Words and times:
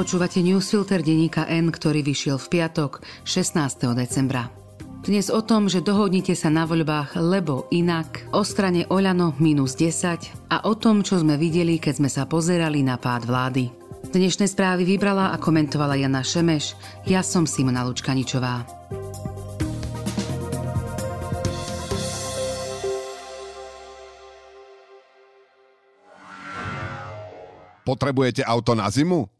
Počúvate 0.00 0.40
newsfilter 0.40 1.04
denníka 1.04 1.44
N, 1.44 1.68
ktorý 1.68 2.00
vyšiel 2.00 2.40
v 2.40 2.48
piatok 2.56 3.04
16. 3.28 3.84
decembra. 3.92 4.48
Dnes 5.04 5.28
o 5.28 5.44
tom, 5.44 5.68
že 5.68 5.84
dohodnite 5.84 6.32
sa 6.32 6.48
na 6.48 6.64
voľbách, 6.64 7.20
lebo 7.20 7.68
inak, 7.68 8.24
o 8.32 8.40
strane 8.40 8.88
Oľano 8.88 9.36
minus 9.36 9.76
10 9.76 10.48
a 10.48 10.64
o 10.64 10.72
tom, 10.72 11.04
čo 11.04 11.20
sme 11.20 11.36
videli, 11.36 11.76
keď 11.76 12.00
sme 12.00 12.08
sa 12.08 12.24
pozerali 12.24 12.80
na 12.80 12.96
pád 12.96 13.28
vlády. 13.28 13.68
Dnešné 14.08 14.48
správy 14.48 14.88
vybrala 14.88 15.36
a 15.36 15.36
komentovala 15.36 16.00
Jana 16.00 16.24
Šemeš, 16.24 16.80
ja 17.04 17.20
som 17.20 17.44
Simona 17.44 17.84
Lučkaničová. 17.84 18.64
Potrebujete 27.84 28.40
auto 28.48 28.72
na 28.72 28.88
zimu? 28.88 29.39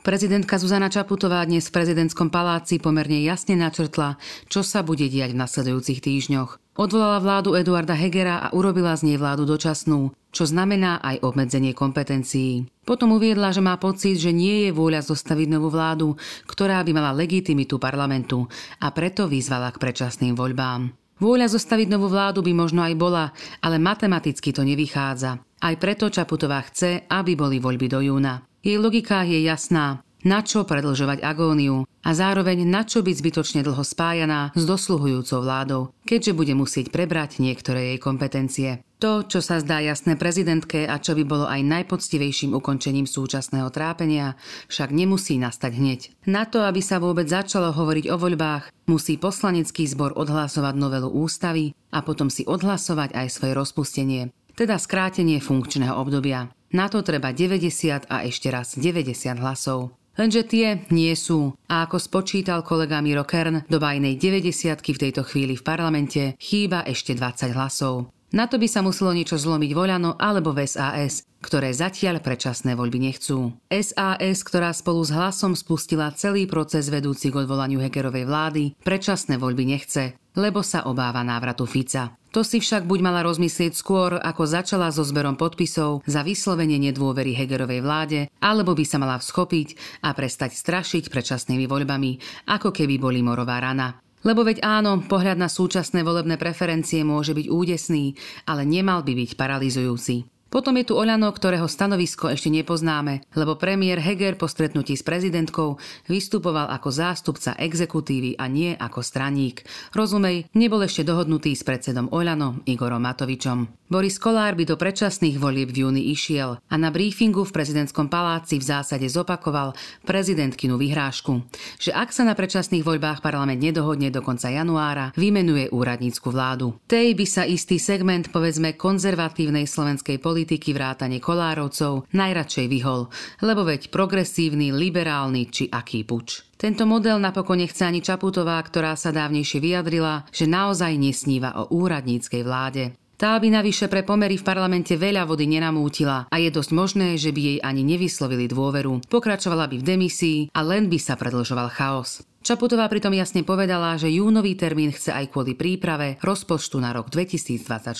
Prezidentka 0.00 0.56
Zuzana 0.56 0.88
Čaputová 0.88 1.44
dnes 1.44 1.68
v 1.68 1.76
prezidentskom 1.76 2.32
paláci 2.32 2.80
pomerne 2.80 3.20
jasne 3.20 3.52
načrtla, 3.52 4.16
čo 4.48 4.64
sa 4.64 4.80
bude 4.80 5.04
diať 5.12 5.36
v 5.36 5.40
nasledujúcich 5.44 6.00
týždňoch. 6.00 6.56
Odvolala 6.80 7.20
vládu 7.20 7.52
Eduarda 7.52 7.92
Hegera 7.92 8.40
a 8.40 8.48
urobila 8.56 8.96
z 8.96 9.12
nej 9.12 9.20
vládu 9.20 9.44
dočasnú, 9.44 10.16
čo 10.32 10.48
znamená 10.48 11.04
aj 11.04 11.20
obmedzenie 11.20 11.76
kompetencií. 11.76 12.64
Potom 12.88 13.12
uviedla, 13.12 13.52
že 13.52 13.60
má 13.60 13.76
pocit, 13.76 14.16
že 14.16 14.32
nie 14.32 14.64
je 14.64 14.70
vôľa 14.72 15.04
zostaviť 15.04 15.52
novú 15.52 15.68
vládu, 15.68 16.16
ktorá 16.48 16.80
by 16.80 16.96
mala 16.96 17.12
legitimitu 17.12 17.76
parlamentu 17.76 18.48
a 18.80 18.88
preto 18.96 19.28
vyzvala 19.28 19.68
k 19.68 19.84
predčasným 19.84 20.32
voľbám. 20.32 20.96
Vôľa 21.20 21.52
zostaviť 21.52 21.92
novú 21.92 22.08
vládu 22.08 22.40
by 22.40 22.56
možno 22.56 22.80
aj 22.80 22.96
bola, 22.96 23.36
ale 23.60 23.76
matematicky 23.76 24.56
to 24.56 24.64
nevychádza. 24.64 25.36
Aj 25.60 25.74
preto 25.76 26.08
Čaputová 26.08 26.64
chce, 26.64 27.04
aby 27.04 27.36
boli 27.36 27.60
voľby 27.60 27.84
do 27.92 28.00
júna. 28.00 28.40
Jej 28.60 28.76
logika 28.76 29.24
je 29.24 29.40
jasná. 29.40 30.04
Na 30.20 30.44
čo 30.44 30.68
predlžovať 30.68 31.24
agóniu 31.24 31.88
a 32.04 32.10
zároveň 32.12 32.68
na 32.68 32.84
čo 32.84 33.00
byť 33.00 33.16
zbytočne 33.16 33.60
dlho 33.64 33.80
spájaná 33.80 34.52
s 34.52 34.68
dosluhujúcou 34.68 35.40
vládou, 35.40 35.96
keďže 36.04 36.36
bude 36.36 36.52
musieť 36.52 36.92
prebrať 36.92 37.40
niektoré 37.40 37.96
jej 37.96 37.98
kompetencie. 38.04 38.84
To, 39.00 39.24
čo 39.24 39.40
sa 39.40 39.64
zdá 39.64 39.80
jasné 39.80 40.20
prezidentke 40.20 40.84
a 40.84 41.00
čo 41.00 41.16
by 41.16 41.24
bolo 41.24 41.48
aj 41.48 41.64
najpoctivejším 41.64 42.52
ukončením 42.52 43.08
súčasného 43.08 43.72
trápenia, 43.72 44.36
však 44.68 44.92
nemusí 44.92 45.40
nastať 45.40 45.72
hneď. 45.72 46.00
Na 46.28 46.44
to, 46.44 46.68
aby 46.68 46.84
sa 46.84 47.00
vôbec 47.00 47.24
začalo 47.24 47.72
hovoriť 47.72 48.12
o 48.12 48.20
voľbách, 48.20 48.68
musí 48.92 49.16
poslanecký 49.16 49.88
zbor 49.88 50.12
odhlasovať 50.20 50.76
novelu 50.76 51.08
ústavy 51.08 51.72
a 51.96 52.04
potom 52.04 52.28
si 52.28 52.44
odhlasovať 52.44 53.16
aj 53.16 53.26
svoje 53.32 53.56
rozpustenie, 53.56 54.36
teda 54.52 54.76
skrátenie 54.76 55.40
funkčného 55.40 55.96
obdobia. 55.96 56.52
Na 56.70 56.86
to 56.86 57.02
treba 57.02 57.34
90 57.34 58.06
a 58.06 58.16
ešte 58.22 58.46
raz 58.46 58.78
90 58.78 59.42
hlasov. 59.42 59.98
Lenže 60.14 60.46
tie 60.46 60.86
nie 60.94 61.14
sú. 61.18 61.54
A 61.66 61.86
ako 61.86 61.98
spočítal 61.98 62.62
kolega 62.62 63.02
Miro 63.02 63.26
Kern, 63.26 63.66
do 63.66 63.78
bajnej 63.82 64.14
90 64.14 64.78
v 64.78 65.02
tejto 65.02 65.22
chvíli 65.26 65.58
v 65.58 65.66
parlamente 65.66 66.22
chýba 66.38 66.86
ešte 66.86 67.16
20 67.18 67.56
hlasov. 67.56 68.14
Na 68.30 68.46
to 68.46 68.62
by 68.62 68.70
sa 68.70 68.78
muselo 68.78 69.10
niečo 69.10 69.34
zlomiť 69.34 69.74
voľano 69.74 70.14
alebo 70.14 70.54
v 70.54 70.62
SAS, 70.70 71.26
ktoré 71.42 71.74
zatiaľ 71.74 72.22
predčasné 72.22 72.78
voľby 72.78 73.10
nechcú. 73.10 73.58
SAS, 73.66 74.46
ktorá 74.46 74.70
spolu 74.70 75.02
s 75.02 75.10
hlasom 75.10 75.58
spustila 75.58 76.14
celý 76.14 76.46
proces 76.46 76.86
vedúci 76.94 77.34
k 77.34 77.42
odvolaniu 77.42 77.82
Hegerovej 77.82 78.30
vlády, 78.30 78.78
predčasné 78.86 79.34
voľby 79.34 79.74
nechce, 79.74 80.14
lebo 80.38 80.62
sa 80.62 80.86
obáva 80.86 81.26
návratu 81.26 81.66
Fica. 81.66 82.14
To 82.30 82.46
si 82.46 82.62
však 82.62 82.86
buď 82.86 83.02
mala 83.02 83.26
rozmyslieť 83.26 83.74
skôr, 83.74 84.14
ako 84.14 84.46
začala 84.46 84.94
so 84.94 85.02
zberom 85.02 85.34
podpisov 85.34 86.06
za 86.06 86.22
vyslovenie 86.22 86.78
nedôvery 86.78 87.34
Hegerovej 87.34 87.82
vláde, 87.82 88.20
alebo 88.38 88.78
by 88.78 88.86
sa 88.86 89.02
mala 89.02 89.18
vschopiť 89.18 89.74
a 90.06 90.14
prestať 90.14 90.54
strašiť 90.54 91.10
predčasnými 91.10 91.66
voľbami, 91.66 92.10
ako 92.46 92.70
keby 92.70 93.02
boli 93.02 93.26
morová 93.26 93.58
rana. 93.58 93.98
Lebo 94.20 94.44
veď 94.44 94.60
áno, 94.60 95.00
pohľad 95.00 95.40
na 95.40 95.48
súčasné 95.48 96.04
volebné 96.04 96.36
preferencie 96.36 97.00
môže 97.00 97.32
byť 97.32 97.46
údesný, 97.48 98.12
ale 98.44 98.68
nemal 98.68 99.00
by 99.00 99.16
byť 99.16 99.30
paralizujúci. 99.36 100.28
Potom 100.50 100.74
je 100.82 100.84
tu 100.90 100.98
Oľano, 100.98 101.30
ktorého 101.30 101.70
stanovisko 101.70 102.26
ešte 102.26 102.50
nepoznáme, 102.50 103.22
lebo 103.38 103.54
premiér 103.54 104.02
Heger 104.02 104.34
po 104.34 104.50
stretnutí 104.50 104.98
s 104.98 105.06
prezidentkou 105.06 105.78
vystupoval 106.10 106.74
ako 106.74 106.90
zástupca 106.90 107.54
exekutívy 107.54 108.34
a 108.34 108.50
nie 108.50 108.74
ako 108.74 108.98
straník. 108.98 109.62
Rozumej, 109.94 110.50
nebol 110.58 110.82
ešte 110.82 111.06
dohodnutý 111.06 111.54
s 111.54 111.62
predsedom 111.62 112.10
Oľano 112.10 112.66
Igorom 112.66 112.98
Matovičom. 112.98 113.79
Boris 113.90 114.22
Kolár 114.22 114.54
by 114.54 114.70
do 114.70 114.78
predčasných 114.78 115.42
volieb 115.42 115.74
v 115.74 115.82
júni 115.82 116.14
išiel 116.14 116.62
a 116.62 116.74
na 116.78 116.94
briefingu 116.94 117.42
v 117.42 117.50
prezidentskom 117.50 118.06
paláci 118.06 118.62
v 118.62 118.62
zásade 118.62 119.02
zopakoval 119.10 119.74
prezidentkinu 120.06 120.78
vyhrážku, 120.78 121.42
že 121.74 121.90
ak 121.90 122.14
sa 122.14 122.22
na 122.22 122.38
predčasných 122.38 122.86
voľbách 122.86 123.18
parlament 123.18 123.58
nedohodne 123.58 124.14
do 124.14 124.22
konca 124.22 124.46
januára, 124.46 125.10
vymenuje 125.18 125.74
úradnícku 125.74 126.30
vládu. 126.30 126.78
Tej 126.86 127.18
by 127.18 127.26
sa 127.26 127.42
istý 127.42 127.82
segment, 127.82 128.30
povedzme, 128.30 128.78
konzervatívnej 128.78 129.66
slovenskej 129.66 130.22
politiky 130.22 130.70
vrátane 130.70 131.18
Kolárovcov 131.18 132.06
najradšej 132.14 132.70
vyhol, 132.70 133.10
lebo 133.42 133.66
veď 133.66 133.90
progresívny, 133.90 134.70
liberálny 134.70 135.50
či 135.50 135.66
aký 135.66 136.06
puč. 136.06 136.46
Tento 136.60 136.86
model 136.86 137.18
napokon 137.18 137.58
nechce 137.58 137.88
ani 137.88 138.04
Čaputová, 138.04 138.60
ktorá 138.62 138.92
sa 138.92 139.10
dávnejšie 139.10 139.58
vyjadrila, 139.64 140.28
že 140.28 140.46
naozaj 140.46 140.92
nesníva 140.94 141.56
o 141.56 141.72
úradníckej 141.72 142.42
vláde. 142.46 142.99
Tá 143.20 143.36
by 143.36 143.52
navyše 143.52 143.92
pre 143.92 144.00
pomery 144.00 144.40
v 144.40 144.48
parlamente 144.48 144.96
veľa 144.96 145.28
vody 145.28 145.44
nenamútila 145.44 146.24
a 146.32 146.36
je 146.40 146.48
dosť 146.48 146.72
možné, 146.72 147.20
že 147.20 147.36
by 147.36 147.40
jej 147.52 147.58
ani 147.60 147.84
nevyslovili 147.84 148.48
dôveru. 148.48 149.04
Pokračovala 149.12 149.68
by 149.68 149.76
v 149.76 149.84
demisii 149.84 150.38
a 150.56 150.64
len 150.64 150.88
by 150.88 150.96
sa 150.96 151.20
predlžoval 151.20 151.68
chaos. 151.68 152.24
Čaputová 152.40 152.88
pritom 152.88 153.12
jasne 153.12 153.44
povedala, 153.44 154.00
že 154.00 154.08
júnový 154.08 154.56
termín 154.56 154.88
chce 154.88 155.12
aj 155.12 155.36
kvôli 155.36 155.52
príprave 155.52 156.16
rozpočtu 156.24 156.80
na 156.80 156.96
rok 156.96 157.12
2024. 157.12 157.92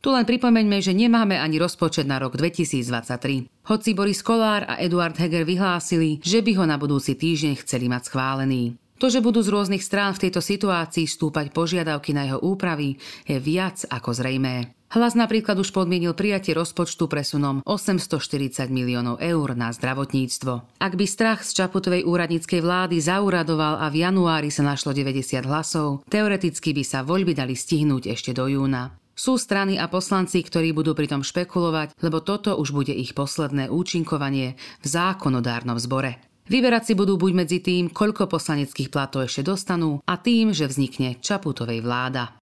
Tu 0.00 0.08
len 0.08 0.24
pripomeňme, 0.24 0.80
že 0.80 0.96
nemáme 0.96 1.36
ani 1.36 1.60
rozpočet 1.60 2.08
na 2.08 2.16
rok 2.16 2.32
2023. 2.32 3.68
Hoci 3.68 3.90
Boris 3.92 4.24
Kolár 4.24 4.64
a 4.64 4.80
Eduard 4.80 5.16
Heger 5.20 5.44
vyhlásili, 5.44 6.24
že 6.24 6.40
by 6.40 6.56
ho 6.56 6.64
na 6.64 6.80
budúci 6.80 7.12
týždeň 7.12 7.60
chceli 7.60 7.92
mať 7.92 8.08
schválený. 8.08 8.80
To, 9.04 9.12
že 9.12 9.20
budú 9.20 9.44
z 9.44 9.52
rôznych 9.52 9.84
strán 9.84 10.16
v 10.16 10.24
tejto 10.24 10.40
situácii 10.40 11.04
stúpať 11.04 11.52
požiadavky 11.52 12.16
na 12.16 12.24
jeho 12.24 12.40
úpravy, 12.40 12.96
je 13.28 13.36
viac 13.36 13.84
ako 13.92 14.16
zrejmé. 14.16 14.72
Hlas 14.96 15.12
napríklad 15.12 15.60
už 15.60 15.76
podmienil 15.76 16.16
prijatie 16.16 16.56
rozpočtu 16.56 17.04
presunom 17.04 17.60
840 17.68 18.64
miliónov 18.72 19.20
eur 19.20 19.52
na 19.52 19.68
zdravotníctvo. 19.76 20.80
Ak 20.80 20.96
by 20.96 21.04
strach 21.04 21.44
z 21.44 21.52
Čaputovej 21.52 22.08
úradníckej 22.08 22.64
vlády 22.64 22.96
zauradoval 22.96 23.76
a 23.76 23.92
v 23.92 24.08
januári 24.08 24.48
sa 24.48 24.64
našlo 24.64 24.96
90 24.96 25.36
hlasov, 25.44 26.00
teoreticky 26.08 26.72
by 26.72 26.80
sa 26.80 27.04
voľby 27.04 27.36
dali 27.36 27.52
stihnúť 27.52 28.08
ešte 28.08 28.32
do 28.32 28.48
júna. 28.48 28.96
Sú 29.12 29.36
strany 29.36 29.76
a 29.76 29.84
poslanci, 29.84 30.40
ktorí 30.40 30.72
budú 30.72 30.96
pritom 30.96 31.20
špekulovať, 31.20 32.00
lebo 32.00 32.24
toto 32.24 32.56
už 32.56 32.72
bude 32.72 32.96
ich 32.96 33.12
posledné 33.12 33.68
účinkovanie 33.68 34.56
v 34.80 34.86
zákonodárnom 34.88 35.76
zbore. 35.76 36.24
Vyberať 36.44 36.92
si 36.92 36.92
budú 36.92 37.16
buď 37.16 37.32
medzi 37.32 37.58
tým, 37.64 37.88
koľko 37.88 38.28
poslaneckých 38.28 38.92
platov 38.92 39.24
ešte 39.24 39.48
dostanú 39.48 40.04
a 40.04 40.20
tým, 40.20 40.52
že 40.52 40.68
vznikne 40.68 41.16
Čaputovej 41.16 41.80
vláda. 41.80 42.36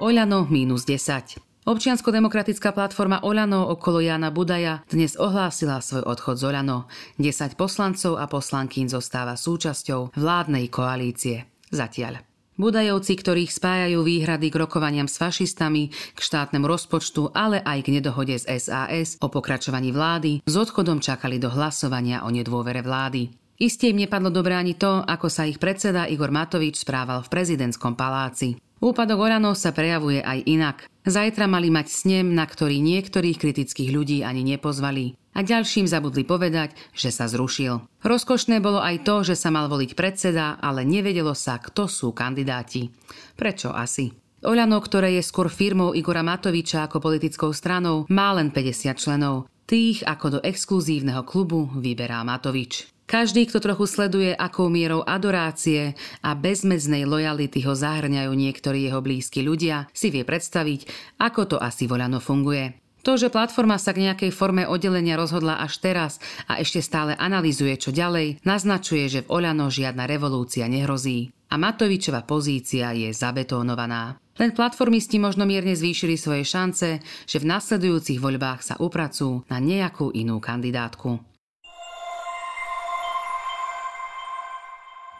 Oľano 0.00 0.48
minus 0.48 0.88
10. 0.88 1.68
Občiansko-demokratická 1.68 2.74
platforma 2.74 3.22
Oľano 3.22 3.70
okolo 3.70 4.02
Jana 4.02 4.34
Budaja 4.34 4.82
dnes 4.90 5.14
ohlásila 5.14 5.78
svoj 5.78 6.08
odchod 6.08 6.40
z 6.40 6.48
Oľano. 6.48 6.90
10 7.20 7.54
poslancov 7.54 8.18
a 8.18 8.24
poslankyň 8.26 8.88
zostáva 8.88 9.38
súčasťou 9.38 10.16
vládnej 10.16 10.66
koalície. 10.72 11.46
Zatiaľ. 11.70 12.31
Budajovci, 12.62 13.18
ktorých 13.18 13.50
spájajú 13.50 14.06
výhrady 14.06 14.46
k 14.46 14.62
rokovaniam 14.62 15.10
s 15.10 15.18
fašistami, 15.18 15.90
k 15.90 16.18
štátnemu 16.22 16.62
rozpočtu, 16.70 17.34
ale 17.34 17.58
aj 17.58 17.82
k 17.82 17.98
nedohode 17.98 18.38
z 18.38 18.46
SAS 18.62 19.18
o 19.18 19.26
pokračovaní 19.26 19.90
vlády, 19.90 20.46
s 20.46 20.54
odchodom 20.54 21.02
čakali 21.02 21.42
do 21.42 21.50
hlasovania 21.50 22.22
o 22.22 22.30
nedôvere 22.30 22.78
vlády. 22.86 23.34
Isté 23.58 23.90
im 23.90 24.06
nepadlo 24.06 24.30
dobre 24.30 24.54
ani 24.54 24.78
to, 24.78 25.02
ako 25.02 25.26
sa 25.26 25.42
ich 25.42 25.58
predseda 25.58 26.06
Igor 26.06 26.30
Matovič 26.30 26.78
správal 26.78 27.26
v 27.26 27.30
prezidentskom 27.34 27.98
paláci. 27.98 28.61
Úpadok 28.82 29.30
Olano 29.30 29.54
sa 29.54 29.70
prejavuje 29.70 30.18
aj 30.18 30.42
inak. 30.42 30.90
Zajtra 31.06 31.46
mali 31.46 31.70
mať 31.70 31.86
snem, 31.86 32.34
na 32.34 32.42
ktorý 32.42 32.82
niektorých 32.82 33.38
kritických 33.38 33.94
ľudí 33.94 34.26
ani 34.26 34.42
nepozvali. 34.42 35.14
A 35.38 35.46
ďalším 35.46 35.86
zabudli 35.86 36.26
povedať, 36.26 36.74
že 36.90 37.14
sa 37.14 37.30
zrušil. 37.30 37.78
Rozkošné 38.02 38.58
bolo 38.58 38.82
aj 38.82 39.06
to, 39.06 39.22
že 39.22 39.38
sa 39.38 39.54
mal 39.54 39.70
voliť 39.70 39.94
predseda, 39.94 40.58
ale 40.58 40.82
nevedelo 40.82 41.30
sa, 41.30 41.62
kto 41.62 41.86
sú 41.86 42.10
kandidáti. 42.10 42.90
Prečo 43.38 43.70
asi? 43.70 44.10
Oľano, 44.42 44.82
ktoré 44.82 45.14
je 45.14 45.22
skôr 45.22 45.46
firmou 45.46 45.94
Igora 45.94 46.26
Matoviča 46.26 46.90
ako 46.90 46.98
politickou 46.98 47.54
stranou, 47.54 48.10
má 48.10 48.34
len 48.34 48.50
50 48.50 48.98
členov. 48.98 49.46
Tých 49.62 50.02
ako 50.02 50.26
do 50.36 50.40
exkluzívneho 50.42 51.22
klubu 51.22 51.70
vyberá 51.78 52.26
Matovič. 52.26 52.91
Každý, 53.12 53.44
kto 53.44 53.60
trochu 53.60 53.84
sleduje, 53.84 54.32
akou 54.32 54.72
mierou 54.72 55.04
adorácie 55.04 55.92
a 56.24 56.32
bezmedznej 56.32 57.04
lojality 57.04 57.60
ho 57.68 57.76
zahrňajú 57.76 58.32
niektorí 58.32 58.88
jeho 58.88 59.04
blízki 59.04 59.44
ľudia, 59.44 59.92
si 59.92 60.08
vie 60.08 60.24
predstaviť, 60.24 60.88
ako 61.20 61.40
to 61.44 61.56
asi 61.60 61.84
voľano 61.84 62.24
funguje. 62.24 62.72
To, 63.04 63.20
že 63.20 63.28
platforma 63.28 63.76
sa 63.76 63.92
k 63.92 64.08
nejakej 64.08 64.32
forme 64.32 64.64
oddelenia 64.64 65.20
rozhodla 65.20 65.60
až 65.60 65.76
teraz 65.84 66.24
a 66.48 66.56
ešte 66.56 66.80
stále 66.80 67.12
analizuje, 67.12 67.76
čo 67.76 67.92
ďalej, 67.92 68.40
naznačuje, 68.48 69.04
že 69.12 69.20
v 69.28 69.30
Oľano 69.42 69.68
žiadna 69.68 70.08
revolúcia 70.08 70.64
nehrozí 70.64 71.36
a 71.52 71.60
Matovičova 71.60 72.24
pozícia 72.24 72.96
je 72.96 73.12
zabetónovaná. 73.12 74.16
Len 74.40 74.56
platformisti 74.56 75.20
možno 75.20 75.44
mierne 75.44 75.76
zvýšili 75.76 76.16
svoje 76.16 76.48
šance, 76.48 77.04
že 77.28 77.36
v 77.36 77.44
nasledujúcich 77.44 78.16
voľbách 78.16 78.64
sa 78.64 78.74
upracujú 78.80 79.52
na 79.52 79.60
nejakú 79.60 80.16
inú 80.16 80.40
kandidátku. 80.40 81.31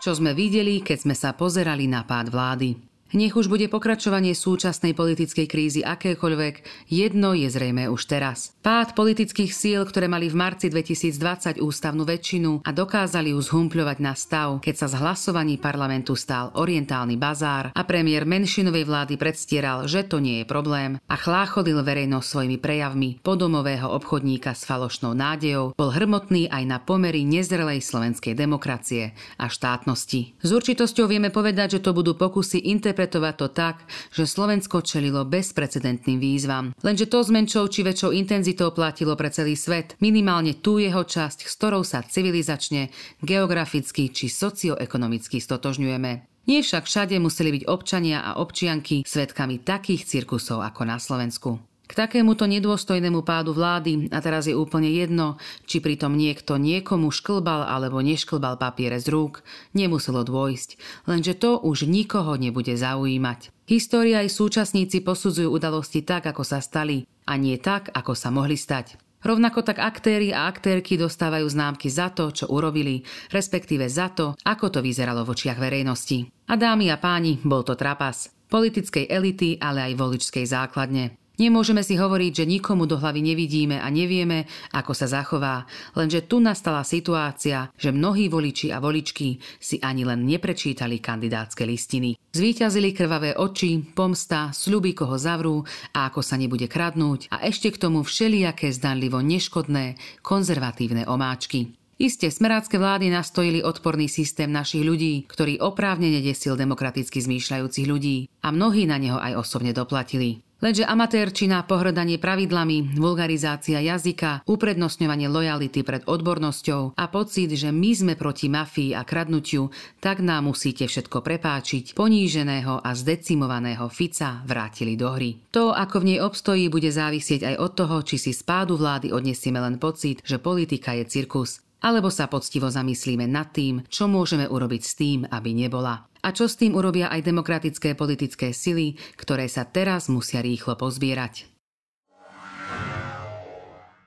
Čo 0.03 0.19
sme 0.19 0.35
videli, 0.35 0.83
keď 0.83 0.99
sme 1.07 1.15
sa 1.15 1.31
pozerali 1.31 1.87
na 1.87 2.03
pád 2.03 2.27
vlády. 2.35 2.92
Nech 3.13 3.37
už 3.37 3.53
bude 3.53 3.69
pokračovanie 3.69 4.33
súčasnej 4.33 4.97
politickej 4.97 5.45
krízy 5.45 5.85
akékoľvek, 5.85 6.89
jedno 6.89 7.37
je 7.37 7.45
zrejme 7.53 7.93
už 7.93 8.09
teraz. 8.09 8.57
Pád 8.65 8.97
politických 8.97 9.53
síl, 9.53 9.85
ktoré 9.85 10.09
mali 10.09 10.33
v 10.33 10.41
marci 10.41 10.73
2020 10.73 11.61
ústavnú 11.61 12.09
väčšinu 12.09 12.65
a 12.65 12.73
dokázali 12.73 13.37
ju 13.37 13.41
zhumpľovať 13.45 13.99
na 14.01 14.17
stav, 14.17 14.65
keď 14.65 14.75
sa 14.81 14.87
z 14.89 14.97
hlasovaní 14.97 15.61
parlamentu 15.61 16.17
stál 16.17 16.57
orientálny 16.57 17.21
bazár 17.21 17.69
a 17.77 17.83
premiér 17.85 18.25
menšinovej 18.25 18.89
vlády 18.89 19.21
predstieral, 19.21 19.85
že 19.85 20.09
to 20.09 20.17
nie 20.17 20.41
je 20.41 20.47
problém 20.49 20.97
a 21.05 21.15
chláchodil 21.21 21.85
verejnosť 21.85 22.25
svojimi 22.25 22.57
prejavmi 22.57 23.21
podomového 23.21 23.93
obchodníka 23.93 24.57
s 24.57 24.65
falošnou 24.65 25.13
nádejou, 25.13 25.77
bol 25.77 25.93
hrmotný 25.93 26.49
aj 26.49 26.65
na 26.65 26.81
pomery 26.81 27.29
nezrelej 27.29 27.85
slovenskej 27.85 28.33
demokracie 28.33 29.13
a 29.37 29.53
štátnosti. 29.53 30.41
S 30.41 30.49
určitosťou 30.49 31.13
vieme 31.13 31.29
povedať, 31.29 31.77
že 31.77 31.85
to 31.85 31.93
budú 31.93 32.17
pokusy 32.17 32.57
interpretovať 32.73 33.02
interpretovať 33.03 33.35
to 33.35 33.49
tak, 33.51 33.77
že 34.15 34.31
Slovensko 34.31 34.87
čelilo 34.87 35.27
bezprecedentným 35.27 36.23
výzvam. 36.23 36.71
Lenže 36.87 37.11
to 37.11 37.27
s 37.27 37.35
menšou 37.35 37.67
či 37.67 37.83
väčšou 37.83 38.15
intenzitou 38.15 38.71
platilo 38.71 39.19
pre 39.19 39.35
celý 39.35 39.59
svet, 39.59 39.99
minimálne 39.99 40.55
tú 40.63 40.79
jeho 40.79 41.03
časť, 41.03 41.43
s 41.43 41.55
ktorou 41.59 41.83
sa 41.83 42.07
civilizačne, 42.07 42.95
geograficky 43.19 44.15
či 44.15 44.31
socioekonomicky 44.31 45.43
stotožňujeme. 45.43 46.13
Nie 46.47 46.63
však 46.63 46.87
všade 46.87 47.19
museli 47.19 47.59
byť 47.59 47.65
občania 47.67 48.23
a 48.23 48.39
občianky 48.39 49.03
svetkami 49.03 49.63
takých 49.63 50.07
cirkusov 50.07 50.63
ako 50.63 50.83
na 50.87 50.99
Slovensku. 51.03 51.72
K 51.93 52.09
takémuto 52.09 52.49
nedôstojnému 52.49 53.21
pádu 53.21 53.53
vlády, 53.53 54.09
a 54.09 54.25
teraz 54.25 54.49
je 54.49 54.57
úplne 54.57 54.89
jedno, 54.89 55.37
či 55.69 55.85
pritom 55.85 56.17
niekto 56.17 56.57
niekomu 56.57 57.13
šklbal 57.13 57.69
alebo 57.69 58.01
nešklbal 58.01 58.57
papiere 58.57 58.97
z 58.97 59.13
rúk, 59.13 59.45
nemuselo 59.77 60.25
dôjsť, 60.25 60.81
lenže 61.05 61.37
to 61.37 61.61
už 61.61 61.85
nikoho 61.85 62.41
nebude 62.41 62.73
zaujímať. 62.81 63.53
História 63.69 64.25
aj 64.25 64.33
súčasníci 64.33 65.05
posudzujú 65.05 65.53
udalosti 65.53 66.01
tak, 66.01 66.33
ako 66.33 66.41
sa 66.49 66.65
stali, 66.65 67.05
a 67.29 67.37
nie 67.37 67.61
tak, 67.61 67.93
ako 67.93 68.17
sa 68.17 68.33
mohli 68.33 68.57
stať. 68.57 68.97
Rovnako 69.21 69.61
tak 69.61 69.77
aktéry 69.77 70.33
a 70.33 70.49
aktérky 70.49 70.97
dostávajú 70.97 71.45
známky 71.45 71.93
za 71.93 72.09
to, 72.09 72.33
čo 72.33 72.49
urobili, 72.49 73.05
respektíve 73.29 73.85
za 73.93 74.09
to, 74.09 74.33
ako 74.49 74.73
to 74.73 74.81
vyzeralo 74.81 75.29
v 75.29 75.37
očiach 75.37 75.61
verejnosti. 75.61 76.25
A 76.49 76.57
dámy 76.57 76.89
a 76.89 76.97
páni, 76.97 77.37
bol 77.45 77.61
to 77.61 77.77
trapas. 77.77 78.33
Politickej 78.49 79.13
elity, 79.13 79.61
ale 79.61 79.93
aj 79.93 80.01
voličskej 80.01 80.49
základne. 80.49 81.22
Nemôžeme 81.41 81.81
si 81.81 81.97
hovoriť, 81.97 82.45
že 82.45 82.45
nikomu 82.45 82.85
do 82.85 83.01
hlavy 83.01 83.25
nevidíme 83.25 83.81
a 83.81 83.89
nevieme, 83.89 84.45
ako 84.77 84.93
sa 84.93 85.09
zachová, 85.09 85.65
lenže 85.97 86.29
tu 86.29 86.45
nastala 86.45 86.85
situácia, 86.85 87.73
že 87.81 87.89
mnohí 87.89 88.29
voliči 88.29 88.69
a 88.69 88.85
voličky 88.85 89.41
si 89.57 89.81
ani 89.81 90.05
len 90.05 90.29
neprečítali 90.29 91.01
kandidátske 91.01 91.65
listiny. 91.65 92.21
Zvíťazili 92.37 92.93
krvavé 92.93 93.33
oči, 93.33 93.81
pomsta, 93.97 94.53
sľuby, 94.53 94.93
koho 94.93 95.17
zavrú 95.17 95.65
a 95.97 96.13
ako 96.13 96.21
sa 96.21 96.37
nebude 96.37 96.69
kradnúť 96.69 97.33
a 97.33 97.49
ešte 97.49 97.73
k 97.73 97.81
tomu 97.81 98.05
všelijaké 98.05 98.69
zdanlivo 98.69 99.25
neškodné, 99.25 99.97
konzervatívne 100.21 101.09
omáčky. 101.09 101.73
Isté, 102.03 102.35
smerácké 102.35 102.83
vlády 102.83 103.15
nastojili 103.15 103.63
odporný 103.63 104.11
systém 104.11 104.51
našich 104.51 104.83
ľudí, 104.83 105.23
ktorý 105.29 105.63
oprávne 105.63 106.11
nedesil 106.11 106.59
demokraticky 106.59 107.23
zmýšľajúcich 107.23 107.87
ľudí 107.87 108.27
a 108.43 108.51
mnohí 108.51 108.91
na 108.91 108.99
neho 108.99 109.23
aj 109.23 109.39
osobne 109.39 109.71
doplatili. 109.71 110.43
Lenže 110.63 110.87
amatérčina, 110.87 111.67
pohrdanie 111.67 112.23
pravidlami, 112.23 112.95
vulgarizácia 112.95 113.83
jazyka, 113.83 114.47
uprednostňovanie 114.47 115.27
lojality 115.27 115.83
pred 115.83 116.07
odbornosťou 116.07 116.95
a 116.95 117.05
pocit, 117.11 117.51
že 117.59 117.75
my 117.75 117.91
sme 117.91 118.15
proti 118.15 118.47
mafii 118.47 118.95
a 118.95 119.03
kradnutiu, 119.03 119.75
tak 119.99 120.23
nám 120.23 120.55
musíte 120.55 120.87
všetko 120.87 121.19
prepáčiť, 121.19 121.99
poníženého 121.99 122.79
a 122.79 122.95
zdecimovaného 122.95 123.91
Fica 123.91 124.47
vrátili 124.47 124.95
do 124.95 125.11
hry. 125.11 125.35
To, 125.51 125.75
ako 125.75 125.99
v 125.99 126.15
nej 126.15 126.19
obstojí, 126.23 126.71
bude 126.71 126.95
závisieť 126.95 127.43
aj 127.43 127.55
od 127.59 127.73
toho, 127.75 127.97
či 128.07 128.23
si 128.23 128.31
spádu 128.31 128.79
vlády 128.79 129.11
odnesieme 129.11 129.59
len 129.59 129.83
pocit, 129.83 130.23
že 130.23 130.39
politika 130.39 130.95
je 130.95 131.11
cirkus, 131.11 131.59
alebo 131.83 132.09
sa 132.09 132.31
poctivo 132.31 132.71
zamyslíme 132.71 133.27
nad 133.27 133.51
tým, 133.51 133.83
čo 133.91 134.07
môžeme 134.07 134.47
urobiť 134.47 134.83
s 134.83 134.93
tým, 134.95 135.19
aby 135.27 135.51
nebola. 135.53 136.07
A 136.23 136.31
čo 136.31 136.47
s 136.47 136.55
tým 136.55 136.79
urobia 136.79 137.11
aj 137.11 137.27
demokratické 137.27 137.99
politické 137.99 138.55
sily, 138.55 138.95
ktoré 139.19 139.51
sa 139.51 139.67
teraz 139.67 140.07
musia 140.07 140.39
rýchlo 140.39 140.79
pozbierať? 140.79 141.51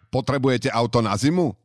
Potrebujete 0.07 0.72
auto 0.72 1.04
na 1.04 1.12
zimu? 1.19 1.64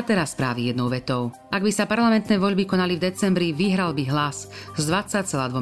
A 0.00 0.08
teraz 0.08 0.32
správy 0.32 0.72
jednou 0.72 0.88
vetou. 0.88 1.28
Ak 1.52 1.60
by 1.60 1.68
sa 1.68 1.84
parlamentné 1.84 2.40
voľby 2.40 2.64
konali 2.64 2.96
v 2.96 3.12
decembri, 3.12 3.52
vyhral 3.52 3.92
by 3.92 4.08
hlas 4.08 4.48
s 4.48 4.82
20,2%, 4.88 5.52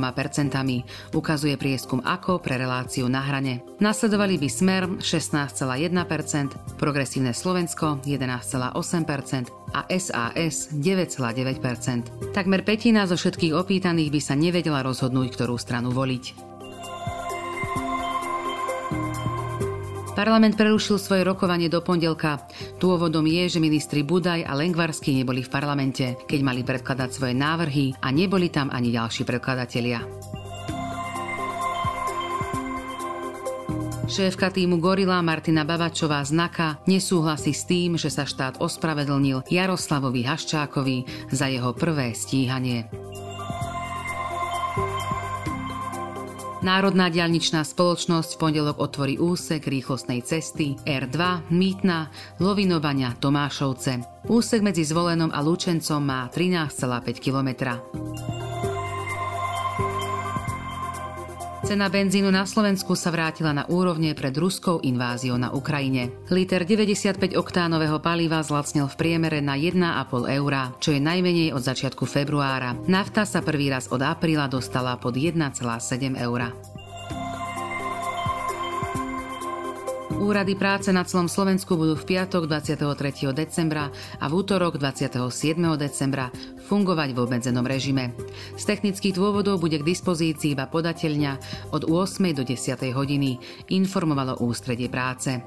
ukazuje 1.10 1.58
prieskum 1.58 1.98
AKO 2.06 2.38
pre 2.38 2.54
reláciu 2.54 3.10
na 3.10 3.18
hrane. 3.18 3.66
Nasledovali 3.82 4.38
by 4.38 4.46
Smer 4.46 4.86
16,1%, 5.02 6.78
Progresívne 6.78 7.34
Slovensko 7.34 7.98
11,8% 8.06 9.74
a 9.74 9.82
SAS 9.90 10.70
9,9%. 10.70 12.30
Takmer 12.30 12.62
petina 12.62 13.10
zo 13.10 13.18
všetkých 13.18 13.58
opýtaných 13.58 14.14
by 14.14 14.20
sa 14.22 14.38
nevedela 14.38 14.86
rozhodnúť, 14.86 15.34
ktorú 15.34 15.58
stranu 15.58 15.90
voliť. 15.90 16.57
Parlament 20.18 20.58
prerušil 20.58 20.98
svoje 20.98 21.22
rokovanie 21.22 21.70
do 21.70 21.78
pondelka. 21.78 22.42
Dôvodom 22.82 23.22
je, 23.22 23.54
že 23.54 23.62
ministri 23.62 24.02
Budaj 24.02 24.42
a 24.42 24.58
Lengvarsky 24.58 25.14
neboli 25.14 25.46
v 25.46 25.52
parlamente, 25.54 26.18
keď 26.26 26.40
mali 26.42 26.66
predkladať 26.66 27.14
svoje 27.14 27.38
návrhy 27.38 27.94
a 28.02 28.10
neboli 28.10 28.50
tam 28.50 28.66
ani 28.66 28.90
ďalší 28.90 29.22
predkladatelia. 29.22 30.02
Šéfka 34.10 34.50
týmu 34.50 34.82
Gorila 34.82 35.22
Martina 35.22 35.62
Babačová 35.62 36.24
z 36.26 36.34
NAKA 36.34 36.82
nesúhlasí 36.90 37.54
s 37.54 37.68
tým, 37.68 37.94
že 37.94 38.10
sa 38.10 38.26
štát 38.26 38.58
ospravedlnil 38.58 39.46
Jaroslavovi 39.46 40.26
Haščákovi 40.26 41.30
za 41.30 41.46
jeho 41.46 41.70
prvé 41.78 42.10
stíhanie. 42.16 42.90
Národná 46.58 47.06
diaľničná 47.06 47.62
spoločnosť 47.62 48.34
v 48.34 48.40
pondelok 48.42 48.82
otvorí 48.82 49.14
úsek 49.14 49.70
rýchlostnej 49.70 50.26
cesty 50.26 50.74
R2 50.82 51.46
Mýtna 51.54 52.10
Lovinovania 52.42 53.14
Tomášovce. 53.14 54.26
Úsek 54.26 54.66
medzi 54.66 54.82
Zvolenom 54.82 55.30
a 55.30 55.38
Lučencom 55.38 56.02
má 56.02 56.26
13,5 56.26 57.22
km. 57.22 57.78
Cena 61.68 61.92
benzínu 61.92 62.32
na 62.32 62.48
Slovensku 62.48 62.96
sa 62.96 63.12
vrátila 63.12 63.52
na 63.52 63.68
úrovne 63.68 64.16
pred 64.16 64.32
ruskou 64.32 64.80
inváziou 64.80 65.36
na 65.36 65.52
Ukrajine. 65.52 66.08
Liter 66.32 66.64
95 66.64 67.36
oktánového 67.36 68.00
paliva 68.00 68.40
zlacnil 68.40 68.88
v 68.88 68.96
priemere 68.96 69.44
na 69.44 69.52
1,5 69.52 70.32
eura, 70.32 70.72
čo 70.80 70.96
je 70.96 71.00
najmenej 71.04 71.52
od 71.52 71.60
začiatku 71.60 72.08
februára. 72.08 72.72
Nafta 72.88 73.28
sa 73.28 73.44
prvý 73.44 73.68
raz 73.68 73.84
od 73.92 74.00
apríla 74.00 74.48
dostala 74.48 74.96
pod 74.96 75.20
1,7 75.20 76.16
eura. 76.16 76.56
Úrady 80.18 80.58
práce 80.58 80.90
na 80.90 81.06
celom 81.06 81.30
Slovensku 81.30 81.78
budú 81.78 81.94
v 81.94 82.18
piatok 82.18 82.50
23. 82.50 83.30
decembra 83.30 83.86
a 84.18 84.26
v 84.26 84.32
útorok 84.34 84.74
27. 84.74 85.30
decembra 85.78 86.34
fungovať 86.66 87.14
v 87.14 87.18
obmedzenom 87.22 87.62
režime. 87.62 88.10
Z 88.58 88.66
technických 88.66 89.14
dôvodov 89.14 89.62
bude 89.62 89.78
k 89.78 89.86
dispozícii 89.86 90.58
iba 90.58 90.66
podateľňa 90.66 91.32
od 91.70 91.86
8. 91.86 92.34
do 92.34 92.42
10. 92.42 92.90
hodiny, 92.90 93.38
informovalo 93.70 94.42
Ústredie 94.42 94.90
práce. 94.90 95.38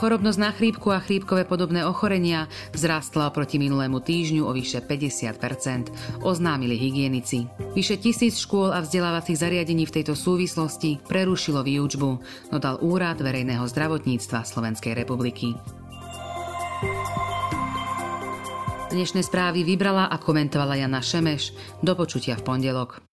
Chorobnosť 0.00 0.40
na 0.40 0.48
chrípku 0.48 0.88
a 0.88 0.96
chrípkové 0.96 1.44
podobné 1.44 1.84
ochorenia 1.84 2.48
vzrástla 2.72 3.28
oproti 3.28 3.60
minulému 3.60 4.00
týždňu 4.00 4.48
o 4.48 4.52
vyše 4.56 4.80
50% 4.80 6.24
oznámili 6.24 6.72
hygienici. 6.72 7.44
Vyše 7.76 8.00
tisíc 8.00 8.40
škôl 8.40 8.72
a 8.72 8.80
vzdelávacích 8.80 9.36
zariadení 9.36 9.84
v 9.84 10.00
tejto 10.00 10.16
súvislosti 10.16 11.04
prerušilo 11.04 11.60
výučbu, 11.60 12.16
dodal 12.48 12.80
Úrad 12.80 13.20
verejného 13.20 13.68
zdravotníctva 13.68 14.40
Slovenskej 14.48 14.96
republiky. 14.96 15.52
Dnešné 18.88 19.20
správy 19.20 19.68
vybrala 19.68 20.08
a 20.08 20.16
komentovala 20.16 20.80
Jana 20.80 21.04
Šemeš. 21.04 21.52
Do 21.84 21.92
počutia 21.92 22.40
v 22.40 22.48
pondelok. 22.48 23.09